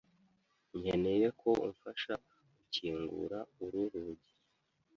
[0.79, 2.13] Nkeneye ko umfasha
[2.55, 4.33] gukingura uru rugi.